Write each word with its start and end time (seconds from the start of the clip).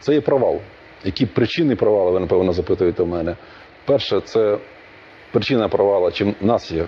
Це 0.00 0.14
є 0.14 0.20
провал. 0.20 0.60
Які 1.04 1.26
причини 1.26 1.76
провалу, 1.76 2.12
ви 2.12 2.20
напевно 2.20 2.52
запитуєте 2.52 3.02
в 3.02 3.06
мене. 3.06 3.36
Перше, 3.84 4.20
це 4.20 4.58
причина 5.32 5.68
провала, 5.68 6.10
чим 6.10 6.34
в 6.40 6.46
нас 6.46 6.70
є 6.70 6.86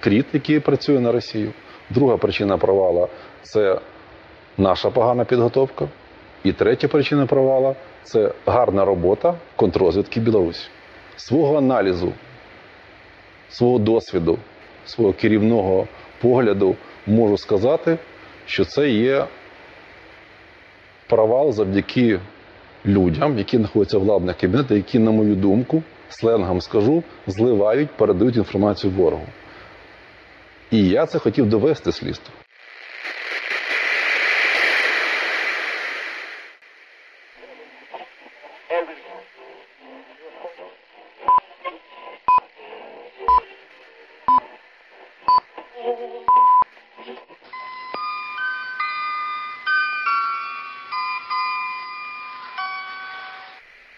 кріт, 0.00 0.26
який 0.32 0.60
працює 0.60 1.00
на 1.00 1.12
Росію. 1.12 1.52
Друга 1.90 2.16
причина 2.16 2.58
провала 2.58 3.08
це 3.42 3.80
наша 4.58 4.90
погана 4.90 5.24
підготовка. 5.24 5.88
І 6.44 6.52
третя 6.52 6.88
причина 6.88 7.26
провала 7.26 7.74
це 8.02 8.32
гарна 8.46 8.84
робота 8.84 9.34
контррозвідки 9.56 10.20
Білорусі. 10.20 10.68
Свого 11.16 11.58
аналізу, 11.58 12.12
свого 13.48 13.78
досвіду, 13.78 14.38
свого 14.86 15.12
керівного 15.12 15.86
погляду 16.20 16.76
можу 17.06 17.38
сказати, 17.38 17.98
що 18.46 18.64
це 18.64 18.88
є 18.88 19.26
провал 21.06 21.52
завдяки 21.52 22.20
людям, 22.86 23.38
які 23.38 23.56
знаходяться 23.56 23.98
в 23.98 24.00
владних 24.00 24.36
кабінетах, 24.36 24.76
які, 24.76 24.98
на 24.98 25.10
мою 25.10 25.34
думку, 25.34 25.82
сленгом 26.08 26.60
скажу, 26.60 27.02
зливають, 27.26 27.90
передають 27.90 28.36
інформацію 28.36 28.92
ворогу. 28.92 29.26
І 30.70 30.88
я 30.88 31.06
це 31.06 31.18
хотів 31.18 31.48
довести 31.48 31.92
слідству. 31.92 32.34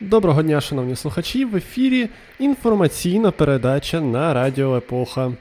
Доброго 0.09 0.43
дня, 0.43 0.61
шановні 0.61 0.97
слухачі. 0.97 1.45
В 1.45 1.57
ефірі 1.57 2.09
інформаційна 2.39 3.31
передача 3.31 4.01
на 4.01 4.35
Радіо 4.35 4.77
Епоха. 4.77 5.33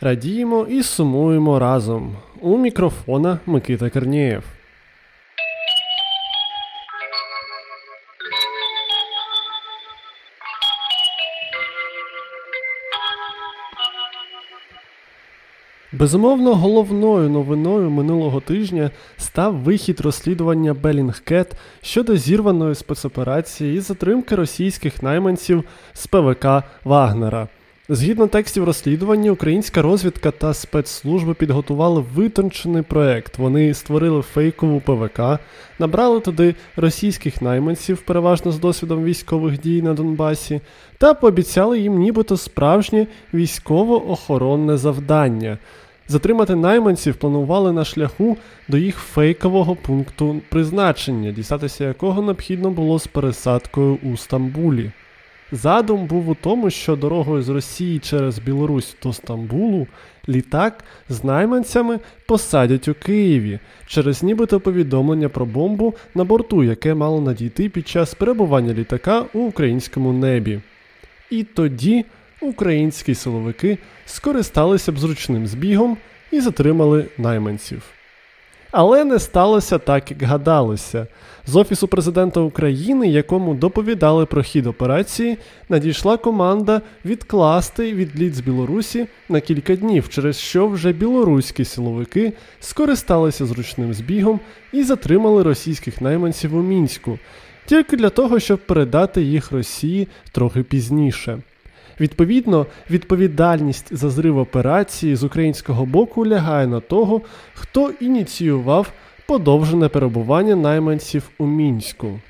Радіємо 0.00 0.66
і 0.70 0.82
сумуємо 0.82 1.58
разом. 1.58 2.16
У 2.40 2.58
мікрофона 2.58 3.38
Микита 3.46 3.90
Корнієв. 3.90 4.55
Безумовно, 15.98 16.54
головною 16.54 17.28
новиною 17.30 17.90
минулого 17.90 18.40
тижня 18.40 18.90
став 19.16 19.54
вихід 19.54 20.00
розслідування 20.00 20.74
Белінгкет 20.74 21.52
щодо 21.82 22.16
зірваної 22.16 22.74
спецоперації 22.74 23.76
і 23.76 23.80
затримки 23.80 24.34
російських 24.34 25.02
найманців 25.02 25.64
з 25.94 26.06
ПВК 26.06 26.46
Вагнера. 26.84 27.48
Згідно 27.88 28.26
текстів 28.26 28.64
розслідування, 28.64 29.30
українська 29.30 29.82
розвідка 29.82 30.30
та 30.30 30.54
спецслужби 30.54 31.34
підготували 31.34 32.04
витончений 32.14 32.82
проект. 32.82 33.38
Вони 33.38 33.74
створили 33.74 34.22
фейкову 34.22 34.80
ПВК, 34.80 35.20
набрали 35.78 36.20
туди 36.20 36.54
російських 36.76 37.42
найманців, 37.42 37.98
переважно 37.98 38.52
з 38.52 38.58
досвідом 38.58 39.04
військових 39.04 39.60
дій 39.60 39.82
на 39.82 39.94
Донбасі, 39.94 40.60
та 40.98 41.14
пообіцяли 41.14 41.78
їм 41.78 41.98
нібито 41.98 42.36
справжнє 42.36 43.06
військово-охоронне 43.34 44.76
завдання. 44.76 45.58
Затримати 46.08 46.54
найманців 46.54 47.14
планували 47.14 47.72
на 47.72 47.84
шляху 47.84 48.36
до 48.68 48.78
їх 48.78 48.96
фейкового 48.96 49.76
пункту 49.76 50.40
призначення, 50.48 51.32
дістатися 51.32 51.84
якого 51.84 52.22
необхідно 52.22 52.70
було 52.70 52.98
з 52.98 53.06
пересадкою 53.06 53.98
у 54.02 54.16
Стамбулі. 54.16 54.90
Задум 55.52 56.06
був 56.06 56.28
у 56.28 56.34
тому, 56.34 56.70
що 56.70 56.96
дорогою 56.96 57.42
з 57.42 57.48
Росії 57.48 57.98
через 57.98 58.38
Білорусь 58.38 58.96
до 59.02 59.12
Стамбулу 59.12 59.86
літак 60.28 60.84
з 61.08 61.24
найманцями 61.24 61.98
посадять 62.26 62.88
у 62.88 62.94
Києві 62.94 63.58
через 63.86 64.22
нібито 64.22 64.60
повідомлення 64.60 65.28
про 65.28 65.46
бомбу 65.46 65.94
на 66.14 66.24
борту, 66.24 66.64
яке 66.64 66.94
мало 66.94 67.20
надійти 67.20 67.68
під 67.68 67.88
час 67.88 68.14
перебування 68.14 68.74
літака 68.74 69.24
у 69.34 69.38
українському 69.38 70.12
небі. 70.12 70.60
І 71.30 71.44
тоді 71.44 72.04
українські 72.40 73.14
силовики 73.14 73.78
скористалися 74.06 74.92
б 74.92 74.98
зручним 74.98 75.46
збігом 75.46 75.96
і 76.30 76.40
затримали 76.40 77.06
найманців. 77.18 77.82
Але 78.70 79.04
не 79.04 79.18
сталося 79.18 79.78
так, 79.78 80.10
як 80.10 80.22
гадалося. 80.22 81.06
З 81.46 81.56
Офісу 81.56 81.88
президента 81.88 82.40
України, 82.40 83.08
якому 83.08 83.54
доповідали 83.54 84.26
про 84.26 84.42
хід 84.42 84.66
операції, 84.66 85.38
надійшла 85.68 86.16
команда 86.16 86.82
відкласти 87.04 87.92
відліт 87.92 88.34
з 88.34 88.40
Білорусі 88.40 89.06
на 89.28 89.40
кілька 89.40 89.76
днів, 89.76 90.08
через 90.08 90.38
що 90.38 90.68
вже 90.68 90.92
білоруські 90.92 91.64
силовики 91.64 92.32
скористалися 92.60 93.46
зручним 93.46 93.94
збігом 93.94 94.40
і 94.72 94.82
затримали 94.82 95.42
російських 95.42 96.00
найманців 96.00 96.56
у 96.56 96.62
мінську, 96.62 97.18
тільки 97.66 97.96
для 97.96 98.10
того, 98.10 98.40
щоб 98.40 98.58
передати 98.66 99.22
їх 99.22 99.52
Росії 99.52 100.08
трохи 100.32 100.62
пізніше. 100.62 101.38
Відповідно, 102.00 102.66
відповідальність 102.90 103.96
за 103.96 104.10
зрив 104.10 104.38
операції 104.38 105.16
з 105.16 105.24
українського 105.24 105.86
боку 105.86 106.26
лягає 106.26 106.66
на 106.66 106.80
того, 106.80 107.20
хто 107.54 107.90
ініціював 108.00 108.92
подовжене 109.26 109.88
перебування 109.88 110.56
найманців 110.56 111.30
у 111.38 111.46
мінську. 111.46 112.20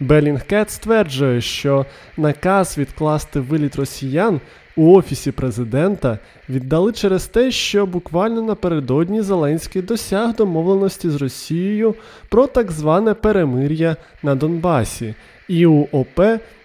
Белінгкет 0.00 0.70
стверджує, 0.70 1.40
що 1.40 1.86
наказ 2.16 2.78
відкласти 2.78 3.40
виліт 3.40 3.76
росіян 3.76 4.40
у 4.76 4.96
офісі 4.96 5.32
президента 5.32 6.18
віддали 6.48 6.92
через 6.92 7.26
те, 7.26 7.50
що 7.50 7.86
буквально 7.86 8.42
напередодні 8.42 9.22
Зеленський 9.22 9.82
досяг 9.82 10.34
домовленості 10.34 11.10
з 11.10 11.16
Росією 11.16 11.94
про 12.28 12.46
так 12.46 12.70
зване 12.70 13.14
перемир'я 13.14 13.96
на 14.22 14.34
Донбасі, 14.34 15.14
і 15.48 15.66
у 15.66 15.88
ОП 15.92 16.20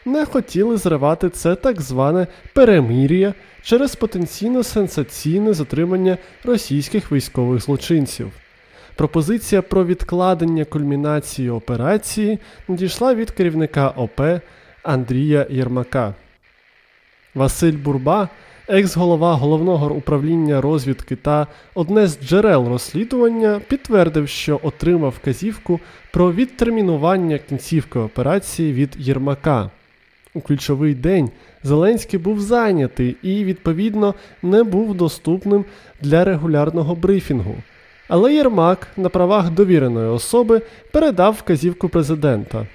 не 0.08 0.26
хотіли 0.26 0.78
зривати 0.78 1.30
це 1.30 1.56
так 1.56 1.82
зване 1.82 2.28
перемир'я 2.54 3.34
через 3.64 3.96
потенційно 3.96 4.64
сенсаційне 4.64 5.54
затримання 5.54 6.18
російських 6.44 7.12
військових 7.12 7.62
злочинців. 7.62 8.32
Пропозиція 8.96 9.62
про 9.62 9.86
відкладення 9.86 10.66
кульмінації 10.66 11.50
операції 11.50 12.40
надійшла 12.68 13.16
від 13.16 13.32
керівника 13.32 13.90
ОП 13.90 14.22
Андрія 14.84 15.48
Єрмака. 15.50 16.14
Василь 17.36 17.78
Бурба, 17.78 18.30
екс-голова 18.68 19.34
головного 19.34 19.92
управління 19.96 20.62
розвідки 20.62 21.16
та 21.16 21.48
одне 21.76 22.08
з 22.08 22.20
джерел 22.20 22.68
розслідування, 22.68 23.62
підтвердив, 23.68 24.30
що 24.30 24.60
отримав 24.64 25.12
вказівку 25.22 25.80
про 26.14 26.32
відтермінування 26.32 27.38
кінцівки 27.38 28.00
операції 28.00 28.74
від 28.74 28.96
Єрмака. 28.98 29.70
У 30.34 30.42
ключовий 30.42 30.96
день 30.96 31.30
Зеленський 31.64 32.20
був 32.20 32.42
зайнятий 32.42 33.16
і, 33.22 33.44
відповідно, 33.44 34.16
не 34.44 34.64
був 34.64 34.96
доступним 34.96 35.66
для 36.02 36.24
регулярного 36.24 36.96
брифінгу. 36.96 37.56
Але 38.08 38.34
Єрмак 38.34 38.88
на 38.98 39.10
правах 39.10 39.50
довіреної 39.50 40.10
особи 40.10 40.62
передав 40.92 41.34
вказівку 41.34 41.90
президента. 41.90 42.68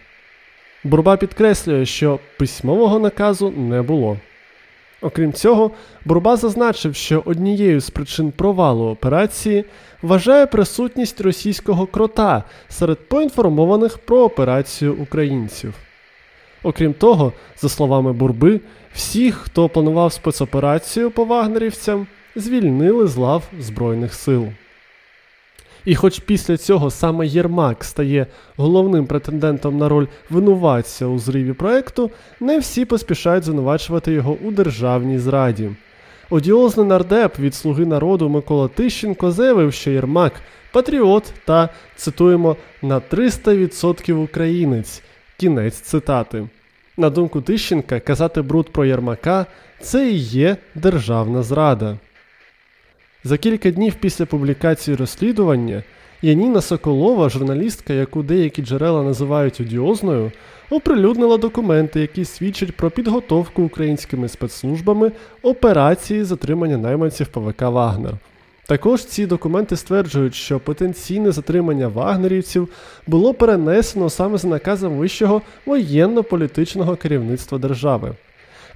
Бурба 0.85 1.17
підкреслює, 1.17 1.87
що 1.87 2.19
письмового 2.39 2.99
наказу 2.99 3.51
не 3.51 3.83
було. 3.83 4.19
Окрім 5.01 5.33
цього, 5.33 5.71
Бурба 6.05 6.37
зазначив, 6.37 6.95
що 6.95 7.23
однією 7.25 7.81
з 7.81 7.91
причин 7.91 8.33
провалу 8.33 8.85
операції 8.85 9.65
вважає 10.03 10.47
присутність 10.47 11.21
російського 11.21 11.87
крота 11.87 12.45
серед 12.69 13.09
поінформованих 13.09 13.99
про 13.99 14.23
операцію 14.23 14.95
українців. 14.95 15.75
Окрім 16.63 16.95
того, 16.95 17.33
за 17.61 17.69
словами 17.69 18.13
Бурби, 18.13 18.61
всіх, 18.95 19.35
хто 19.35 19.69
планував 19.69 20.13
спецоперацію 20.13 21.11
по 21.11 21.25
вагнерівцям, 21.25 22.07
звільнили 22.37 23.07
з 23.07 23.17
лав 23.17 23.43
Збройних 23.61 24.15
сил. 24.15 24.49
І 25.85 25.95
хоч 25.95 26.19
після 26.19 26.57
цього 26.57 26.91
саме 26.91 27.27
Єрмак 27.27 27.85
стає 27.85 28.27
головним 28.57 29.07
претендентом 29.07 29.79
на 29.79 29.89
роль 29.89 30.07
винуватця 30.31 31.07
у 31.07 31.19
зриві 31.19 31.53
проекту, 31.53 32.11
не 32.41 32.59
всі 32.59 32.85
поспішають 32.85 33.45
звинувачувати 33.45 34.13
його 34.13 34.37
у 34.45 34.51
державній 34.51 35.19
зраді. 35.19 35.71
Одіозний 36.31 36.87
нардеп 36.87 37.39
від 37.39 37.55
Слуги 37.55 37.87
народу 37.87 38.29
Микола 38.29 38.69
Тищенко 38.69 39.31
заявив, 39.31 39.73
що 39.73 39.91
Єрмак 39.91 40.33
патріот 40.73 41.25
та, 41.45 41.69
цитуємо, 41.97 42.57
на 42.83 43.01
300% 43.01 44.13
українець. 44.13 45.03
Кінець 45.37 45.81
цитати. 45.81 46.49
На 46.97 47.11
думку 47.11 47.41
Тищенка, 47.41 48.01
казати 48.01 48.43
бруд 48.43 48.73
про 48.73 48.85
Єрмака 48.85 49.47
це 49.81 50.11
і 50.11 50.17
є 50.17 50.57
державна 50.75 51.43
зрада. 51.43 51.99
За 53.25 53.39
кілька 53.39 53.71
днів 53.71 53.95
після 53.95 54.27
публікації 54.27 54.97
розслідування 54.97 55.83
Яніна 56.23 56.61
Соколова, 56.61 57.29
журналістка, 57.29 57.93
яку 57.93 58.23
деякі 58.23 58.63
джерела 58.63 59.03
називають 59.03 59.61
одіозною, 59.61 60.33
оприлюднила 60.71 61.39
документи, 61.39 62.01
які 62.01 62.25
свідчать 62.25 62.77
про 62.77 62.91
підготовку 62.91 63.63
українськими 63.63 64.29
спецслужбами 64.29 65.13
операції 65.43 66.25
затримання 66.25 66.77
найманців 66.77 67.27
ПВК 67.27 67.63
Вагнер. 67.63 68.15
Також 68.67 69.05
ці 69.05 69.27
документи 69.27 69.77
стверджують, 69.77 70.35
що 70.35 70.61
потенційне 70.61 71.33
затримання 71.33 71.89
вагнерівців 71.89 72.69
було 73.07 73.35
перенесено 73.35 74.11
саме 74.11 74.39
за 74.39 74.49
наказом 74.49 74.93
вищого 74.93 75.43
воєнно-політичного 75.67 76.97
керівництва 76.97 77.59
держави. 77.59 78.15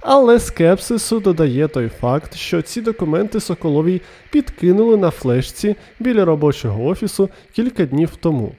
Але 0.01 0.39
скепсису 0.39 1.19
додає 1.19 1.67
той 1.67 1.89
факт, 1.89 2.35
що 2.35 2.61
ці 2.61 2.81
документи 2.81 3.39
Соколовій 3.39 4.01
підкинули 4.31 4.97
на 4.97 5.11
флешці 5.11 5.75
біля 5.99 6.25
робочого 6.25 6.85
офісу 6.85 7.29
кілька 7.53 7.85
днів 7.85 8.15
тому. 8.15 8.55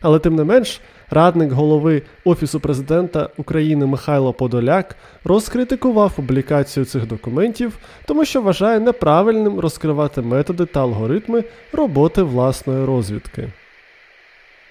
Але 0.00 0.18
тим 0.18 0.36
не 0.36 0.44
менш, 0.44 0.80
радник 1.12 1.52
голови 1.52 2.02
Офісу 2.24 2.60
президента 2.60 3.28
України 3.36 3.86
Михайло 3.86 4.32
Подоляк 4.32 4.96
розкритикував 5.24 6.12
публікацію 6.12 6.84
цих 6.84 7.06
документів, 7.06 7.78
тому 8.06 8.24
що 8.24 8.42
вважає 8.42 8.80
неправильним 8.80 9.60
розкривати 9.60 10.22
методи 10.22 10.66
та 10.66 10.80
алгоритми 10.80 11.44
роботи 11.72 12.22
власної 12.22 12.84
розвідки. 12.84 13.48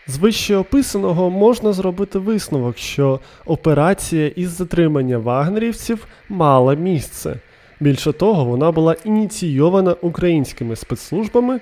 З 0.08 0.18
вище 0.18 0.56
описаного 0.56 1.30
можна 1.30 1.74
зробити 1.74 2.20
висновок, 2.20 2.78
що 2.78 3.20
операція 3.46 4.28
із 4.28 4.50
затримання 4.50 5.18
вагнерівців 5.18 6.06
мала 6.30 6.74
місце. 6.74 7.36
Більше 7.80 8.14
того, 8.14 8.46
вона 8.46 8.72
була 8.72 8.96
ініційована 9.06 9.96
українськими 10.02 10.76
спецслужбами, 10.76 11.60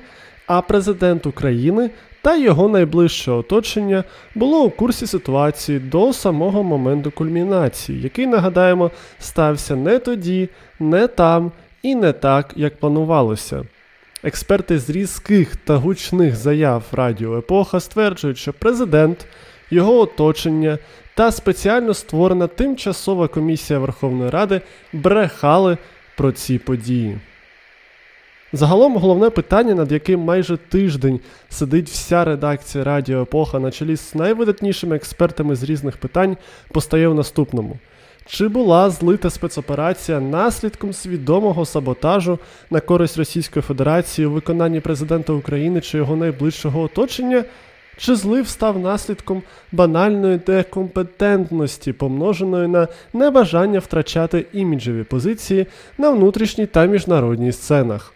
а 0.47 0.61
президент 0.61 1.25
України 1.25 1.89
та 2.21 2.35
його 2.35 2.67
найближче 2.67 3.31
оточення 3.31 4.03
було 4.35 4.63
у 4.63 4.69
курсі 4.69 5.07
ситуації 5.07 5.79
до 5.79 6.13
самого 6.13 6.63
моменту 6.63 7.11
кульмінації, 7.11 8.01
який, 8.01 8.27
нагадаємо, 8.27 8.91
стався 9.19 9.75
не 9.75 9.99
тоді, 9.99 10.49
не 10.79 11.07
там 11.07 11.51
і 11.83 11.95
не 11.95 12.13
так, 12.13 12.53
як 12.55 12.79
планувалося. 12.79 13.63
Експерти 14.23 14.79
з 14.79 14.89
різких 14.89 15.55
та 15.55 15.75
гучних 15.75 16.35
заяв 16.35 16.83
Радіо 16.91 17.37
Епоха 17.37 17.79
стверджують, 17.79 18.37
що 18.37 18.53
президент, 18.53 19.25
його 19.71 19.99
оточення 19.99 20.77
та 21.15 21.31
спеціально 21.31 21.93
створена 21.93 22.47
тимчасова 22.47 23.27
комісія 23.27 23.79
Верховної 23.79 24.29
Ради 24.29 24.61
брехали 24.93 25.77
про 26.17 26.31
ці 26.31 26.57
події. 26.57 27.17
Загалом 28.53 28.97
головне 28.97 29.29
питання, 29.29 29.75
над 29.75 29.91
яким 29.91 30.19
майже 30.19 30.57
тиждень 30.57 31.19
сидить 31.49 31.89
вся 31.89 32.25
редакція 32.25 32.83
Радіо 32.83 33.21
Епоха 33.21 33.59
на 33.59 33.71
чолі 33.71 33.95
з 33.95 34.15
найвидатнішими 34.15 34.95
експертами 34.95 35.55
з 35.55 35.63
різних 35.63 35.97
питань, 35.97 36.37
постає 36.71 37.07
в 37.07 37.15
наступному. 37.15 37.77
Чи 38.25 38.47
була 38.47 38.89
злита 38.89 39.29
спецоперація 39.29 40.19
наслідком 40.19 40.93
свідомого 40.93 41.65
саботажу 41.65 42.39
на 42.69 42.79
користь 42.79 43.17
Російської 43.17 43.63
Федерації 43.63 44.27
у 44.27 44.31
виконанні 44.31 44.79
президента 44.79 45.33
України 45.33 45.81
чи 45.81 45.97
його 45.97 46.15
найближчого 46.15 46.81
оточення? 46.81 47.43
Чи 47.97 48.15
злив 48.15 48.47
став 48.47 48.79
наслідком 48.79 49.43
банальної 49.71 50.37
декомпетентності, 50.37 51.93
помноженої 51.93 52.67
на 52.67 52.87
небажання 53.13 53.79
втрачати 53.79 54.45
іміджеві 54.53 55.03
позиції 55.03 55.65
на 55.97 56.09
внутрішній 56.09 56.65
та 56.65 56.85
міжнародній 56.85 57.51
сценах? 57.51 58.13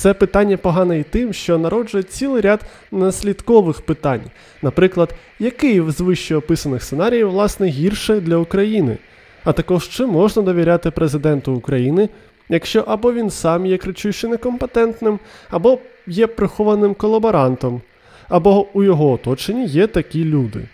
Це 0.00 0.14
питання 0.14 0.56
погане 0.56 0.98
і 0.98 1.02
тим, 1.02 1.32
що 1.32 1.58
народжує 1.58 2.02
цілий 2.02 2.40
ряд 2.42 2.60
наслідкових 2.92 3.80
питань. 3.80 4.22
Наприклад, 4.62 5.14
який 5.38 5.90
з 5.90 6.00
вище 6.00 6.36
описаних 6.36 6.82
сценаріїв 6.82 7.30
власне 7.30 7.66
гірше 7.66 8.20
для 8.20 8.36
України? 8.36 8.98
А 9.44 9.52
також 9.52 9.88
чи 9.88 10.06
можна 10.06 10.42
довіряти 10.42 10.90
президенту 10.90 11.52
України, 11.52 12.08
якщо 12.48 12.80
або 12.80 13.12
він 13.12 13.30
сам 13.30 13.66
є 13.66 13.76
кричуще 13.76 14.28
некомпетентним, 14.28 15.18
або 15.50 15.78
є 16.06 16.26
прихованим 16.26 16.94
колаборантом, 16.94 17.80
або 18.28 18.66
у 18.72 18.82
його 18.82 19.10
оточенні 19.10 19.66
є 19.66 19.86
такі 19.86 20.24
люди. 20.24 20.68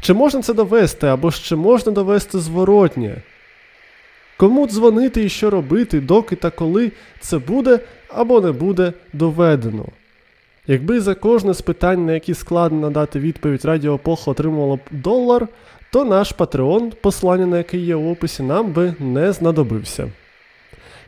Чи 0.00 0.14
можна 0.14 0.42
це 0.42 0.54
довести, 0.54 1.06
або 1.06 1.30
чи 1.32 1.56
можна 1.56 1.92
довести 1.92 2.38
зворотнє? 2.38 3.22
Кому 4.42 4.66
дзвонити 4.66 5.24
і 5.24 5.28
що 5.28 5.50
робити, 5.50 6.00
доки 6.00 6.36
та 6.36 6.50
коли 6.50 6.92
це 7.20 7.38
буде 7.38 7.80
або 8.08 8.40
не 8.40 8.52
буде 8.52 8.92
доведено? 9.12 9.84
Якби 10.66 11.00
за 11.00 11.14
кожне 11.14 11.54
з 11.54 11.60
питань, 11.60 12.06
на 12.06 12.12
які 12.12 12.34
складно 12.34 12.80
надати 12.80 13.18
відповідь 13.18 13.64
Радіо 13.64 13.94
Епоха 13.94 14.30
отримувало 14.30 14.76
б 14.76 14.80
долар, 14.90 15.48
то 15.92 16.04
наш 16.04 16.32
Патреон, 16.32 16.92
послання 17.00 17.46
на 17.46 17.58
який 17.58 17.80
є 17.80 17.94
в 17.94 18.08
описі, 18.08 18.42
нам 18.42 18.72
би 18.72 18.94
не 18.98 19.32
знадобився. 19.32 20.10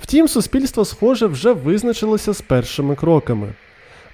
Втім, 0.00 0.28
суспільство, 0.28 0.84
схоже, 0.84 1.26
вже 1.26 1.52
визначилося 1.52 2.32
з 2.32 2.40
першими 2.40 2.94
кроками. 2.94 3.52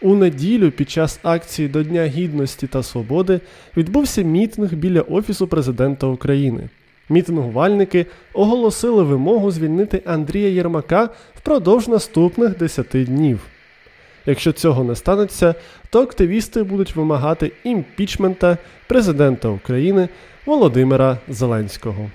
У 0.02 0.14
неділю 0.14 0.70
під 0.70 0.90
час 0.90 1.20
акції 1.22 1.68
до 1.68 1.82
Дня 1.82 2.06
Гідності 2.06 2.66
та 2.66 2.82
Свободи 2.82 3.40
відбувся 3.76 4.22
мітинг 4.22 4.74
біля 4.74 5.00
Офісу 5.00 5.46
президента 5.46 6.06
України. 6.06 6.68
Мітингувальники 7.10 8.06
оголосили 8.32 9.02
вимогу 9.02 9.50
звільнити 9.50 10.02
Андрія 10.06 10.48
Єрмака 10.48 11.08
впродовж 11.34 11.88
наступних 11.88 12.58
10 12.58 12.86
днів. 12.92 13.40
Якщо 14.26 14.52
цього 14.52 14.84
не 14.84 14.96
станеться, 14.96 15.54
то 15.90 16.02
активісти 16.02 16.62
будуть 16.62 16.96
вимагати 16.96 17.52
імпічмента 17.64 18.58
президента 18.86 19.48
України 19.48 20.08
Володимира 20.46 21.18
Зеленського. 21.28 22.10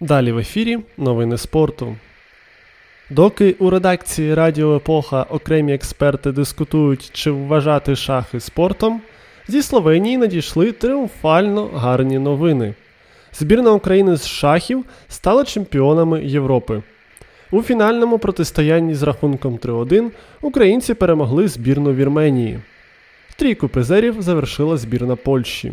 Далі 0.00 0.32
в 0.32 0.38
ефірі 0.38 0.78
новини 0.98 1.38
спорту. 1.38 1.96
Доки 3.10 3.56
у 3.58 3.70
редакції 3.70 4.34
Радіо 4.34 4.76
Епоха 4.76 5.22
окремі 5.22 5.74
експерти 5.74 6.32
дискутують, 6.32 7.10
чи 7.12 7.30
вважати 7.30 7.96
шахи 7.96 8.40
спортом, 8.40 9.00
зі 9.48 9.62
Словенії 9.62 10.16
надійшли 10.16 10.72
тріумфально 10.72 11.66
гарні 11.66 12.18
новини. 12.18 12.74
Збірна 13.32 13.72
України 13.72 14.16
з 14.16 14.26
шахів 14.26 14.84
стала 15.08 15.44
чемпіонами 15.44 16.24
Європи. 16.24 16.82
У 17.50 17.62
фінальному 17.62 18.18
протистоянні 18.18 18.94
з 18.94 19.02
рахунком 19.02 19.56
3-1 19.56 20.10
українці 20.42 20.94
перемогли 20.94 21.48
збірну 21.48 21.94
Вірменії. 21.94 22.58
Трійку 23.36 23.68
призерів 23.68 24.22
завершила 24.22 24.76
збірна 24.76 25.16
Польщі. 25.16 25.72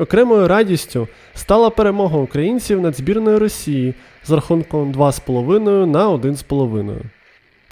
Окремою 0.00 0.48
радістю 0.48 1.08
стала 1.34 1.70
перемога 1.70 2.18
українців 2.18 2.80
над 2.80 2.96
збірною 2.96 3.38
Росії 3.38 3.94
з 4.24 4.30
рахунком 4.30 4.92
2,5 4.92 5.86
на 5.86 6.08
1,5. 6.08 6.96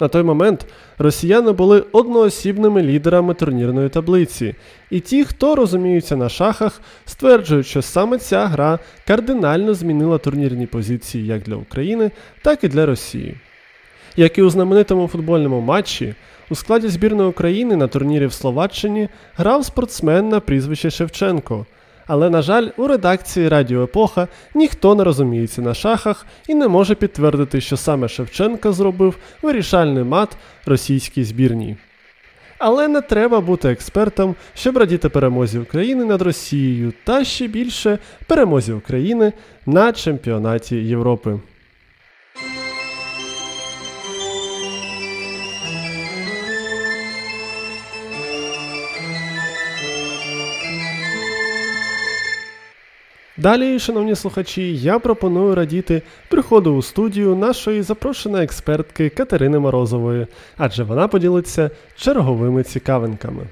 На 0.01 0.07
той 0.07 0.23
момент 0.23 0.65
росіяни 0.97 1.51
були 1.51 1.83
одноосібними 1.91 2.81
лідерами 2.81 3.33
турнірної 3.33 3.89
таблиці, 3.89 4.55
і 4.89 4.99
ті, 4.99 5.25
хто 5.25 5.55
розуміються 5.55 6.15
на 6.15 6.29
шахах, 6.29 6.81
стверджують, 7.05 7.67
що 7.67 7.81
саме 7.81 8.17
ця 8.17 8.45
гра 8.45 8.79
кардинально 9.07 9.73
змінила 9.73 10.17
турнірні 10.17 10.67
позиції 10.67 11.25
як 11.25 11.41
для 11.41 11.55
України, 11.55 12.11
так 12.41 12.63
і 12.63 12.67
для 12.67 12.85
Росії. 12.85 13.37
Як 14.17 14.37
і 14.37 14.41
у 14.41 14.49
знаменитому 14.49 15.07
футбольному 15.07 15.61
матчі, 15.61 16.15
у 16.49 16.55
складі 16.55 16.87
збірної 16.87 17.29
України 17.29 17.75
на 17.75 17.87
турнірі 17.87 18.25
в 18.25 18.33
Словаччині 18.33 19.09
грав 19.37 19.65
спортсмен 19.65 20.29
на 20.29 20.39
прізвище 20.39 20.89
Шевченко. 20.89 21.65
Але, 22.09 22.29
на 22.29 22.41
жаль, 22.41 22.67
у 22.77 22.87
редакції 22.87 23.47
Радіо 23.47 23.83
Епоха 23.83 24.27
ніхто 24.55 24.95
не 24.95 25.03
розуміється 25.03 25.61
на 25.61 25.73
шахах 25.73 26.25
і 26.47 26.55
не 26.55 26.67
може 26.67 26.95
підтвердити, 26.95 27.61
що 27.61 27.77
саме 27.77 28.07
Шевченка 28.07 28.71
зробив 28.71 29.17
вирішальний 29.41 30.03
мат 30.03 30.37
російській 30.65 31.23
збірній. 31.23 31.77
Але 32.57 32.87
не 32.87 33.01
треба 33.01 33.41
бути 33.41 33.69
експертом, 33.69 34.35
щоб 34.53 34.77
радіти 34.77 35.09
перемозі 35.09 35.59
України 35.59 36.05
над 36.05 36.21
Росією 36.21 36.93
та 37.03 37.23
ще 37.23 37.47
більше 37.47 37.97
перемозі 38.27 38.73
України 38.73 39.33
на 39.65 39.93
чемпіонаті 39.93 40.75
Європи. 40.75 41.39
Далі, 53.39 53.79
шановні 53.79 54.15
слухачі, 54.15 54.75
я 54.77 54.99
пропоную 54.99 55.55
радіти 55.55 56.01
приходу 56.29 56.75
у 56.75 56.81
студію 56.81 57.35
нашої 57.35 57.81
запрошеної 57.81 58.43
експертки 58.43 59.09
Катерини 59.09 59.59
Морозової, 59.59 60.27
адже 60.57 60.83
вона 60.83 61.07
поділиться 61.07 61.71
черговими 61.95 62.63
цікавинками. 62.63 63.43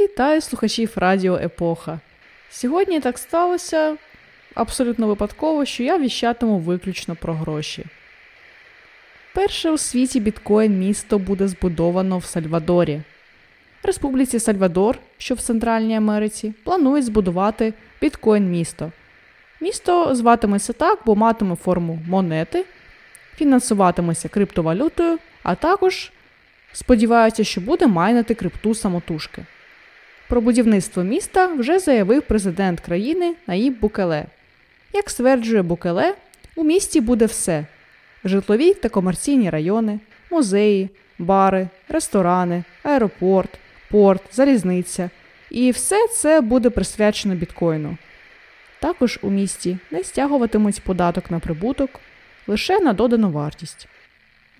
Вітаю 0.00 0.40
слухачів 0.40 0.92
Радіо 0.96 1.36
Епоха. 1.36 2.00
Сьогодні 2.50 3.00
так 3.00 3.18
сталося. 3.18 3.96
абсолютно 4.54 5.06
випадково, 5.06 5.64
що 5.64 5.82
я 5.82 5.98
віщатиму 5.98 6.58
виключно 6.58 7.16
про 7.16 7.34
гроші. 7.34 7.84
Перше 9.34 9.70
у 9.70 9.78
світі 9.78 10.20
біткоін 10.20 10.78
місто 10.78 11.18
буде 11.18 11.48
збудовано 11.48 12.18
в 12.18 12.24
Сальвадорі. 12.24 13.00
Республіці 13.82 14.38
Сальвадор, 14.38 14.98
що 15.18 15.34
в 15.34 15.40
Центральній 15.40 15.96
Америці, 15.96 16.54
планують 16.64 17.04
збудувати 17.04 17.74
біткоін 18.00 18.50
місто. 18.50 18.92
Місто 19.60 20.14
зватиметься 20.14 20.72
так, 20.72 20.98
бо 21.06 21.14
матиме 21.14 21.56
форму 21.56 21.98
монети, 22.08 22.64
фінансуватиметься 23.36 24.28
криптовалютою, 24.28 25.18
а 25.42 25.54
також 25.54 26.12
сподіваються, 26.72 27.44
що 27.44 27.60
буде 27.60 27.86
майнити 27.86 28.34
крипту 28.34 28.74
самотужки. 28.74 29.44
Про 30.28 30.40
будівництво 30.40 31.02
міста 31.02 31.46
вже 31.46 31.78
заявив 31.78 32.22
президент 32.22 32.80
країни 32.80 33.34
Наїб 33.46 33.80
Букеле. 33.80 34.24
Як 34.92 35.10
стверджує 35.10 35.62
Букеле, 35.62 36.14
у 36.56 36.64
місті 36.64 37.00
буде 37.00 37.26
все: 37.26 37.66
житлові 38.24 38.74
та 38.74 38.88
комерційні 38.88 39.50
райони, 39.50 40.00
музеї, 40.30 40.90
бари, 41.18 41.68
ресторани, 41.88 42.64
аеропорт, 42.82 43.50
порт, 43.92 44.22
залізниця. 44.32 45.10
І 45.50 45.70
все 45.70 46.08
це 46.08 46.40
буде 46.40 46.70
присвячено 46.70 47.34
біткоїну. 47.34 47.96
Також 48.80 49.18
у 49.22 49.30
місті 49.30 49.78
не 49.90 50.04
стягуватимуть 50.04 50.82
податок 50.82 51.30
на 51.30 51.38
прибуток 51.38 51.90
лише 52.46 52.80
на 52.80 52.92
додану 52.92 53.30
вартість. 53.30 53.88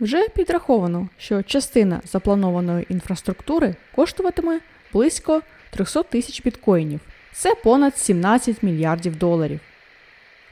Вже 0.01 0.29
підраховано, 0.29 1.09
що 1.19 1.43
частина 1.43 2.01
запланованої 2.05 2.87
інфраструктури 2.89 3.75
коштуватиме 3.95 4.61
близько 4.93 5.43
300 5.71 6.03
тисяч 6.03 6.43
біткоїнів. 6.43 7.01
Це 7.33 7.55
понад 7.55 7.99
17 7.99 8.62
мільярдів 8.62 9.17
доларів. 9.17 9.61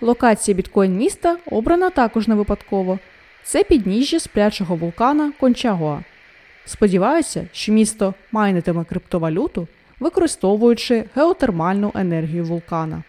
Локація 0.01 0.55
біткоін 0.55 0.97
міста 0.97 1.37
обрана 1.47 1.91
також 1.91 2.29
не 2.29 2.35
випадково. 2.35 2.99
Це 3.45 3.65
підніжжя 3.65 4.21
сплячого 4.21 4.77
вулкана 4.77 5.33
Кончагуа. 5.41 6.01
Сподіваюся, 6.65 7.47
що 7.53 7.73
місто 7.73 8.15
майнитиме 8.33 8.85
криптовалюту, 8.85 9.69
використовуючи 10.01 11.05
геотермальну 11.15 11.93
енергію 11.95 12.45
вулкана. 12.45 13.03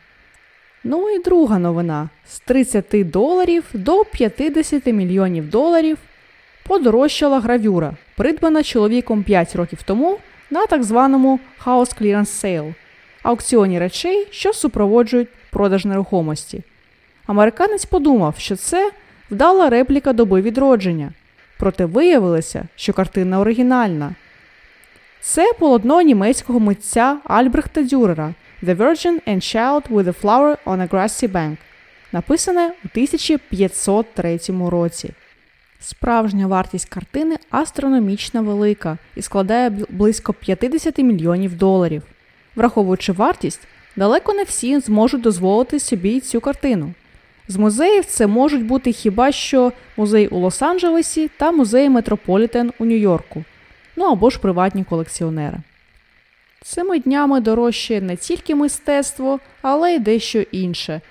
Ну 0.83 1.09
і 1.09 1.19
друга 1.19 1.59
новина: 1.59 2.09
з 2.27 2.39
30 2.39 3.09
доларів 3.09 3.63
до 3.73 4.05
50 4.05 4.85
мільйонів 4.85 5.49
доларів 5.49 5.97
подорожчала 6.67 7.39
гравюра, 7.39 7.93
придбана 8.17 8.63
чоловіком 8.63 9.23
5 9.23 9.55
років 9.55 9.83
тому 9.83 10.17
на 10.49 10.65
так 10.65 10.83
званому 10.83 11.39
House 11.65 12.01
Clearance 12.01 12.45
Sale– 12.45 12.73
аукціоні 13.23 13.79
речей, 13.79 14.27
що 14.31 14.53
супроводжують 14.53 15.27
продаж 15.51 15.85
нерухомості. 15.85 16.63
Американець 17.25 17.85
подумав, 17.85 18.35
що 18.37 18.55
це 18.55 18.91
вдала 19.31 19.69
репліка 19.69 20.13
доби 20.13 20.41
відродження, 20.41 21.13
проте 21.61 21.85
виявилося, 21.85 22.67
що 22.75 22.93
картина 22.93 23.39
оригінальна. 23.39 24.15
Це 25.19 25.53
полотно 25.59 26.01
німецького 26.01 26.59
митця 26.59 27.17
Альбрехта 27.23 27.83
Дюрера 27.83 28.33
The 28.63 28.77
Virgin 28.77 29.19
and 29.27 29.35
Child 29.35 29.87
with 29.89 30.05
a 30.05 30.21
Flower 30.21 30.57
on 30.65 30.77
a 30.81 30.89
Grassy 30.89 31.31
Bank, 31.31 31.57
написане 32.11 32.67
у 32.67 32.87
1503 32.93 34.39
році. 34.69 35.13
Справжня 35.79 36.47
вартість 36.47 36.89
картини 36.89 37.37
астрономічно 37.49 38.43
велика 38.43 38.97
і 39.15 39.21
складає 39.21 39.69
близько 39.89 40.33
50 40.33 40.97
мільйонів 40.97 41.57
доларів. 41.57 42.03
Враховуючи 42.55 43.11
вартість, 43.11 43.67
далеко 43.95 44.33
не 44.33 44.43
всі 44.43 44.79
зможуть 44.79 45.21
дозволити 45.21 45.79
собі 45.79 46.19
цю 46.19 46.41
картину. 46.41 46.93
З 47.51 47.57
музеїв 47.57 48.05
це 48.05 48.27
можуть 48.27 48.65
бути 48.65 48.91
хіба 48.91 49.31
що 49.31 49.71
музей 49.97 50.27
у 50.27 50.39
Лос-Анджелесі 50.39 51.29
та 51.37 51.51
музей 51.51 51.89
Метрополітен 51.89 52.71
у 52.79 52.85
Нью-Йорку, 52.85 53.43
ну 53.95 54.05
або 54.05 54.29
ж 54.29 54.39
приватні 54.39 54.83
колекціонери. 54.83 55.57
Цими 56.63 56.99
днями 56.99 57.41
дорожчає 57.41 58.01
не 58.01 58.15
тільки 58.15 58.55
мистецтво, 58.55 59.39
але 59.61 59.95
й 59.95 59.99
дещо 59.99 60.39
інше. 60.39 61.01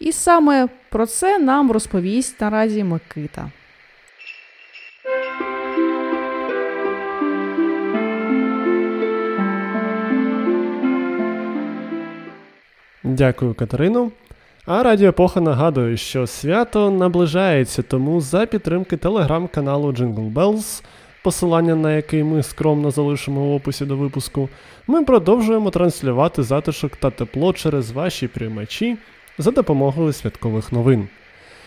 І 0.00 0.12
саме 0.12 0.68
про 0.88 1.06
це 1.06 1.38
нам 1.38 1.72
розповість 1.72 2.40
наразі 2.40 2.84
Микита. 2.84 3.50
Дякую, 13.04 13.54
Катерину. 13.54 14.12
А 14.70 14.82
Радіо 14.82 15.08
Епоха 15.08 15.40
нагадує, 15.40 15.96
що 15.96 16.26
свято 16.26 16.90
наближається, 16.90 17.82
тому 17.82 18.20
за 18.20 18.46
підтримки 18.46 18.96
телеграм-каналу 18.96 19.92
Jingle 19.92 20.32
Bells, 20.32 20.82
посилання 21.22 21.74
на 21.74 21.96
який 21.96 22.24
ми 22.24 22.42
скромно 22.42 22.90
залишимо 22.90 23.44
в 23.44 23.52
описі 23.52 23.84
до 23.84 23.96
випуску, 23.96 24.48
ми 24.86 25.04
продовжуємо 25.04 25.70
транслювати 25.70 26.42
затишок 26.42 26.96
та 26.96 27.10
тепло 27.10 27.52
через 27.52 27.90
ваші 27.90 28.28
приймачі 28.28 28.96
за 29.38 29.50
допомогою 29.50 30.12
святкових 30.12 30.72
новин. 30.72 31.08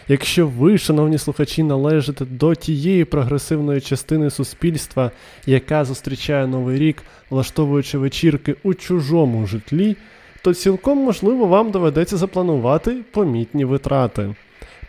Якщо 0.08 0.48
ви, 0.48 0.78
шановні 0.78 1.18
слухачі, 1.18 1.64
належите 1.64 2.26
до 2.26 2.56
тієї 2.56 3.06
прогресивної 3.06 3.82
частини 3.82 4.30
суспільства, 4.30 5.12
яка 5.46 5.86
зустрічає 5.86 6.48
новий 6.48 6.80
рік, 6.80 7.04
влаштовуючи 7.30 7.98
вечірки 7.98 8.56
у 8.64 8.74
чужому 8.74 9.48
житлі, 9.48 9.96
то 10.42 10.54
цілком 10.54 10.98
можливо 10.98 11.46
вам 11.46 11.72
доведеться 11.72 12.18
запланувати 12.18 12.98
помітні 13.12 13.66
витрати. 13.66 14.36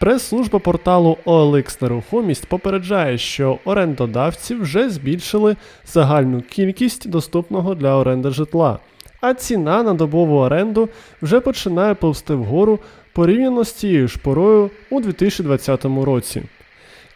Прес-служба 0.00 0.58
порталу 0.58 1.18
OLX 1.26 1.82
Нерухомість 1.82 2.46
попереджає, 2.46 3.18
що 3.18 3.58
орендодавці 3.64 4.54
вже 4.54 4.90
збільшили 4.90 5.56
загальну 5.86 6.42
кількість 6.42 7.08
доступного 7.10 7.74
для 7.74 7.96
оренди 7.96 8.30
житла, 8.30 8.78
а 9.20 9.34
ціна 9.34 9.82
на 9.82 9.94
добову 9.94 10.36
оренду 10.36 10.88
вже 11.22 11.40
починає 11.40 11.94
повсти 11.94 12.34
вгору 12.34 12.78
порівняно 13.12 13.64
з 13.64 13.72
тією 13.72 14.08
ж 14.08 14.18
порою 14.18 14.70
у 14.90 15.00
2020 15.00 15.84
році. 15.84 16.42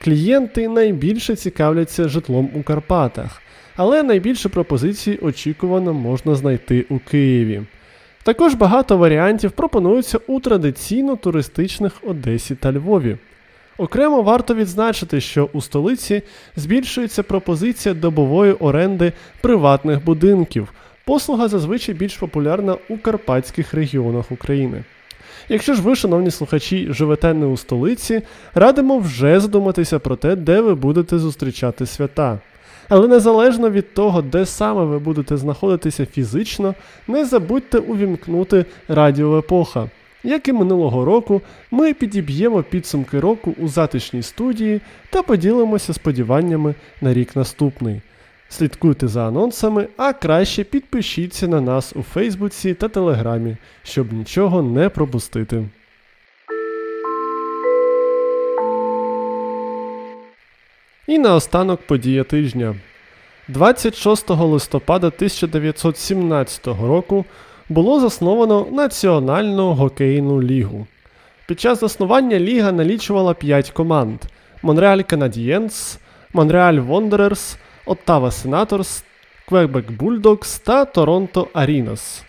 Клієнти 0.05 0.69
найбільше 0.69 1.37
цікавляться 1.37 2.09
житлом 2.09 2.51
у 2.55 2.63
Карпатах, 2.63 3.43
але 3.77 4.03
найбільше 4.03 4.49
пропозицій 4.49 5.19
очікувано 5.23 5.95
можна 5.95 6.35
знайти 6.35 6.87
у 6.89 6.99
Києві. 6.99 7.63
Також 8.27 8.55
багато 8.55 8.97
варіантів 8.97 9.51
пропонуються 9.51 10.19
у 10.27 10.41
традиційно 10.41 11.17
туристичних 11.17 11.93
Одесі 12.03 12.55
та 12.55 12.73
Львові. 12.73 13.17
Окремо 13.79 14.23
варто 14.23 14.55
відзначити, 14.55 15.21
що 15.21 15.49
у 15.53 15.61
столиці 15.61 16.23
збільшується 16.57 17.23
пропозиція 17.23 17.95
добової 17.95 18.53
оренди 18.53 19.13
приватних 19.41 20.05
будинків. 20.05 20.73
Послуга 21.05 21.49
зазвичай 21.49 21.95
більш 21.95 22.17
популярна 22.17 22.77
у 22.89 22.99
карпатських 22.99 23.75
регіонах 23.75 24.33
України. 24.33 24.85
Якщо 25.49 25.75
ж 25.75 25.83
ви, 25.83 25.97
шановні 25.97 26.31
слухачі, 26.31 26.87
живете 26.91 27.35
не 27.35 27.47
у 27.47 27.57
столиці, 27.57 28.23
радимо 28.55 28.99
вже 28.99 29.41
задуматися 29.41 29.99
про 29.99 30.17
те, 30.17 30.37
де 30.37 30.61
ви 30.61 30.75
будете 30.75 31.19
зустрічати 31.19 31.87
свята. 31.87 32.39
Але 32.89 33.09
незалежно 33.09 33.71
від 33.71 33.95
того, 33.95 34.23
де 34.23 34.47
саме 34.47 34.85
ви 34.85 34.99
будете 34.99 35.37
знаходитися 35.37 36.07
фізично, 36.07 36.75
не 37.09 37.25
забудьте 37.25 37.79
увімкнути 37.79 38.65
Радіо 38.89 39.39
Епоха. 39.39 39.91
Як 40.25 40.49
і 40.49 40.53
минулого 40.53 41.05
року, 41.05 41.43
ми 41.71 41.95
підіб'ємо 41.95 42.63
підсумки 42.63 43.21
року 43.21 43.55
у 43.59 43.69
затишній 43.69 44.23
студії 44.23 44.81
та 45.11 45.23
поділимося 45.23 45.93
сподіваннями 45.93 46.75
на 47.01 47.15
рік 47.15 47.37
наступний. 47.37 48.01
Слідкуйте 48.49 49.09
за 49.09 49.29
анонсами, 49.29 49.89
а 49.97 50.13
краще 50.13 50.65
підпишіться 50.65 51.49
на 51.49 51.61
нас 51.61 51.93
у 51.97 52.03
Фейсбуці 52.03 52.75
та 52.75 52.89
Телеграмі, 52.89 53.57
щоб 53.83 54.13
нічого 54.13 54.63
не 54.63 54.89
пропустити. 54.89 55.65
І 61.07 61.19
наостанок 61.19 61.81
подія 61.87 62.25
тижня. 62.25 62.75
26 63.49 64.31
листопада 64.31 65.07
1917 65.07 66.67
року 66.67 67.25
було 67.69 68.01
засновано 68.01 68.67
Національну 68.73 69.77
хокейну 69.77 70.43
лігу. 70.43 70.87
Під 71.47 71.61
час 71.61 71.81
заснування 71.81 72.39
ліга 72.39 72.73
налічувала 72.73 73.35
5 73.35 73.71
команд: 73.71 74.19
Монреаль 74.63 74.99
Canadiens, 74.99 75.99
Монреаль 76.33 76.75
Wanderers, 76.81 77.57
Оттава 77.87 78.31
Senators, 78.31 79.05
Квебек 79.49 79.91
Bulldogs 79.91 80.59
та 80.59 80.85
Торонто 80.85 81.49
Arenas. 81.53 82.25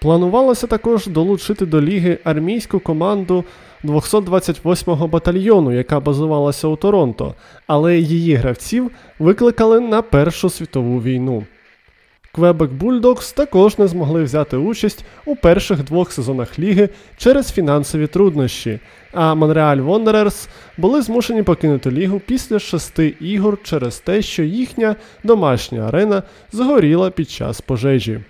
Планувалося 0.00 0.66
також 0.66 1.06
долучити 1.06 1.66
до 1.66 1.82
ліги 1.82 2.18
армійську 2.24 2.80
команду 2.80 3.44
228-го 3.86 5.06
батальйону, 5.06 5.72
яка 5.72 6.00
базувалася 6.00 6.68
у 6.68 6.76
Торонто, 6.76 7.34
але 7.66 7.98
її 7.98 8.34
гравців 8.34 8.90
викликали 9.18 9.80
на 9.80 10.02
Першу 10.02 10.50
світову 10.50 11.02
війну. 11.02 11.44
Квебек 12.36 12.70
Бульдокс 12.70 13.32
також 13.32 13.78
не 13.78 13.88
змогли 13.88 14.22
взяти 14.22 14.56
участь 14.56 15.04
у 15.24 15.36
перших 15.36 15.84
двох 15.84 16.12
сезонах 16.12 16.58
ліги 16.58 16.88
через 17.16 17.52
фінансові 17.52 18.06
труднощі, 18.06 18.78
а 19.12 19.34
Монреаль 19.34 19.76
Вондерерс 19.76 20.48
були 20.76 21.02
змушені 21.02 21.42
покинути 21.42 21.90
лігу 21.90 22.20
після 22.26 22.58
шести 22.58 23.14
ігор 23.20 23.58
через 23.62 23.98
те, 23.98 24.22
що 24.22 24.42
їхня 24.42 24.96
домашня 25.24 25.88
арена 25.88 26.22
згоріла 26.52 27.10
під 27.10 27.30
час 27.30 27.60
пожежі. 27.60 28.20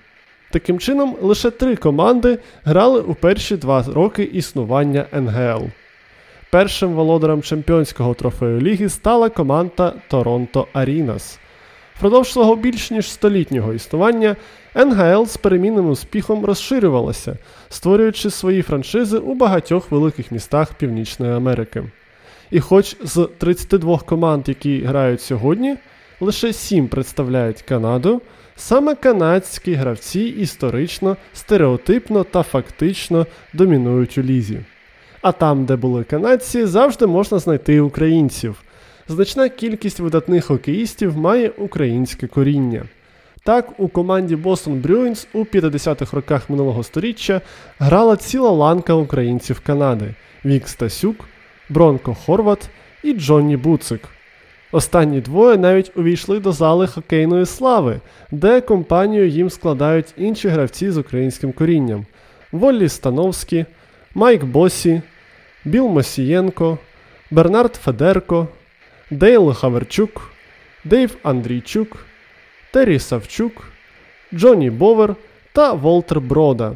Таким 0.51 0.79
чином, 0.79 1.17
лише 1.21 1.51
три 1.51 1.77
команди 1.77 2.39
грали 2.65 3.01
у 3.01 3.15
перші 3.15 3.57
два 3.57 3.83
роки 3.83 4.23
існування 4.23 5.07
НГЛ. 5.13 5.63
Першим 6.51 6.93
володарем 6.93 7.43
чемпіонського 7.43 8.15
трофею 8.15 8.61
ліги 8.61 8.89
стала 8.89 9.29
команда 9.29 9.93
Торонто 10.09 10.67
Арінас. 10.73 11.39
Впродовж 11.97 12.33
свого 12.33 12.57
більш 12.57 12.91
ніж 12.91 13.11
столітнього 13.11 13.75
існування 13.75 14.37
НГЛ 14.77 15.27
з 15.27 15.37
перемінним 15.37 15.91
успіхом 15.91 16.45
розширювалася, 16.45 17.37
створюючи 17.69 18.31
свої 18.31 18.63
франшизи 18.63 19.19
у 19.19 19.35
багатьох 19.35 19.91
великих 19.91 20.33
містах 20.33 20.75
Північної 20.75 21.33
Америки. 21.33 21.85
І 22.51 22.61
хоч 22.61 22.97
з 23.05 23.29
32 23.39 23.99
команд, 23.99 24.49
які 24.49 24.81
грають 24.81 25.21
сьогодні, 25.21 25.77
лише 26.21 26.53
7 26.53 26.89
представляють 26.89 27.63
Канаду, 27.63 28.21
саме 28.57 28.95
канадські 28.95 29.75
гравці 29.75 30.21
історично, 30.21 31.17
стереотипно 31.35 32.25
та 32.25 32.43
фактично 32.43 33.27
домінують 33.53 34.19
у 34.19 34.23
лізі. 34.23 34.61
А 35.23 35.33
там, 35.33 35.65
де 35.65 35.77
були 35.77 36.05
канадці, 36.05 36.67
завжди 36.67 37.07
можна 37.07 37.39
знайти 37.39 37.81
українців. 37.81 38.63
Значна 39.09 39.49
кількість 39.49 40.01
видатних 40.01 40.45
хокеїстів 40.45 41.17
має 41.17 41.49
українське 41.49 42.27
коріння. 42.27 42.83
Так, 43.45 43.81
у 43.81 43.89
команді 43.89 44.37
Boston 44.37 44.83
Bruins 44.83 45.27
у 45.33 45.45
50-х 45.45 46.17
роках 46.17 46.51
минулого 46.51 46.83
століття 46.83 47.41
грала 47.79 48.17
ціла 48.17 48.51
ланка 48.51 48.95
українців 48.95 49.61
Канади: 49.67 50.15
Вік 50.45 50.69
Стасюк, 50.69 51.17
Бронко 51.69 52.15
Хорват 52.15 52.69
і 53.03 53.13
Джонні 53.13 53.57
Буцик. 53.57 54.01
Останні 54.77 55.21
двоє 55.21 55.57
навіть 55.57 55.93
увійшли 55.97 56.41
до 56.41 56.53
зали 56.53 56.87
хокейної 56.87 57.47
слави, 57.47 58.01
де 58.31 58.61
компанію 58.61 59.29
їм 59.29 59.51
складають 59.51 60.15
інші 60.17 60.49
гравці 60.49 60.91
з 60.91 60.99
українським 60.99 61.53
корінням: 61.53 62.07
Воллі 62.53 62.89
Становський, 62.89 63.65
Майк 64.15 64.45
Босі, 64.45 65.03
Біл 65.65 65.89
Мосієнко, 65.89 66.79
Бернард 67.31 67.75
Федерко, 67.75 68.49
Дейл 69.11 69.55
Хаверчук, 69.55 70.31
Дейв 70.85 71.17
Андрійчук, 71.23 72.07
Террі 72.73 72.99
Савчук, 72.99 73.53
Джонні 74.35 74.71
Бовер 74.71 75.17
та 75.53 75.73
Волтер 75.73 76.21
Брода. 76.21 76.73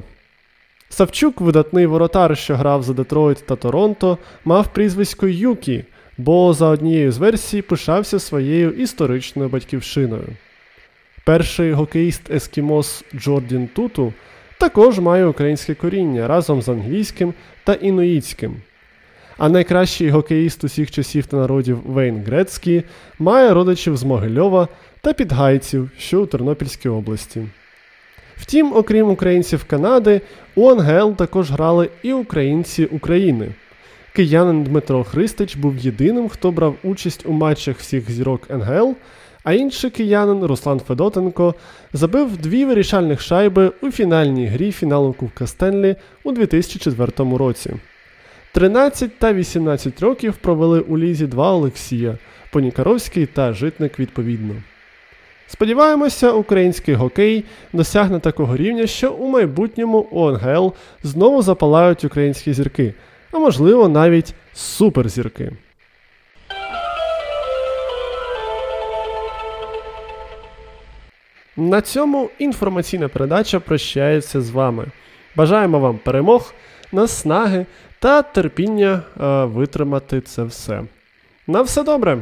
Савчук, 0.88 1.40
видатний 1.40 1.86
воротар, 1.86 2.38
що 2.38 2.56
грав 2.56 2.82
за 2.82 2.92
Детройт 2.92 3.46
та 3.46 3.56
Торонто, 3.56 4.18
мав 4.44 4.72
прізвисько 4.72 5.26
Ukey, 5.26 5.84
бо 6.20 6.54
за 6.54 6.66
однією 6.66 7.12
з 7.12 7.18
версій 7.18 7.62
пишався 7.62 8.18
своєю 8.18 8.70
історичною 8.70 9.48
батьківщиною. 9.48 10.28
Перший 11.24 11.72
гокеїст-ескімос 11.72 13.04
Джордін 13.14 13.68
Туту 13.68 14.12
також 14.58 14.98
має 14.98 15.26
українське 15.26 15.74
коріння 15.74 16.28
разом 16.28 16.62
з 16.62 16.68
англійським 16.68 17.34
та 17.64 17.72
інуїтським. 17.72 18.56
А 19.38 19.48
найкращий 19.48 20.10
гокеїст 20.10 20.64
усіх 20.64 20.90
часів 20.90 21.26
та 21.26 21.36
народів 21.36 21.78
Вейн 21.86 22.24
Грецький 22.24 22.82
має 23.18 23.54
родичів 23.54 23.96
з 23.96 24.02
Могильова 24.02 24.68
та 25.00 25.12
Підгайців, 25.12 25.90
що 25.98 26.22
у 26.22 26.26
Тернопільській 26.26 26.88
області. 26.88 27.42
Втім, 28.36 28.72
окрім 28.72 29.10
українців 29.10 29.64
Канади, 29.64 30.20
у 30.54 30.70
АНГЛ 30.70 31.16
також 31.16 31.50
грали 31.50 31.88
і 32.02 32.12
українці 32.12 32.84
України. 32.84 33.48
Киянин 34.20 34.64
Дмитро 34.64 35.04
Христич 35.04 35.56
був 35.56 35.76
єдиним, 35.76 36.28
хто 36.28 36.50
брав 36.50 36.74
участь 36.82 37.26
у 37.26 37.32
матчах 37.32 37.78
всіх 37.78 38.10
зірок 38.10 38.50
НГЛ, 38.50 38.94
а 39.44 39.52
інший 39.52 39.90
киянин 39.90 40.44
Руслан 40.44 40.80
Федотенко 40.80 41.54
забив 41.92 42.36
дві 42.36 42.64
вирішальних 42.64 43.20
шайби 43.20 43.72
у 43.82 43.90
фінальній 43.90 44.46
грі 44.46 44.72
фіналу 44.72 45.12
Кубка 45.12 45.46
Стенлі 45.46 45.96
у 46.24 46.32
2004 46.32 47.36
році. 47.36 47.70
13 48.52 49.18
та 49.18 49.32
18 49.32 50.00
років 50.00 50.36
провели 50.36 50.80
у 50.80 50.98
лізі 50.98 51.26
два 51.26 51.52
Олексія 51.52 52.18
Понікаровський 52.52 53.26
та 53.26 53.52
Житник 53.52 53.98
відповідно. 53.98 54.54
Сподіваємося, 55.46 56.32
український 56.32 56.96
хокей 56.96 57.44
досягне 57.72 58.20
такого 58.20 58.56
рівня, 58.56 58.86
що 58.86 59.12
у 59.12 59.28
майбутньому 59.28 59.98
у 60.10 60.20
ОНГЛ 60.20 60.72
знову 61.02 61.42
запалають 61.42 62.04
українські 62.04 62.52
зірки, 62.52 62.94
а 63.32 63.38
можливо 63.38 63.88
навіть 63.88 64.34
суперзірки. 64.52 65.52
На 71.56 71.80
цьому 71.80 72.30
інформаційна 72.38 73.08
передача 73.08 73.60
прощається 73.60 74.40
з 74.40 74.50
вами. 74.50 74.86
Бажаємо 75.36 75.78
вам 75.78 75.98
перемог, 75.98 76.54
наснаги 76.92 77.66
та 77.98 78.22
терпіння 78.22 79.02
е, 79.20 79.44
витримати 79.44 80.20
це 80.20 80.42
все. 80.44 80.82
На 81.46 81.62
все 81.62 81.82
добре! 81.82 82.18